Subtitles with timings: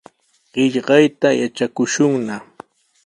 [0.51, 2.35] Qillqayta yatrakushunna.